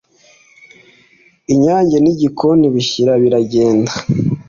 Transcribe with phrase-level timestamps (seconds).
[1.53, 3.91] inyange n’igikona bishyira biragende